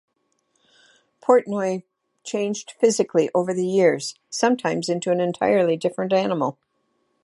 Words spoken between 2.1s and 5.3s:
changed physically over the years; sometimes into an